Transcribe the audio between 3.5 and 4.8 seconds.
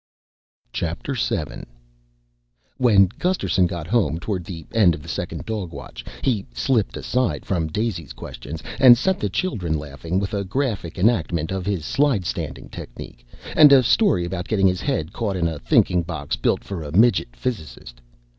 got home toward the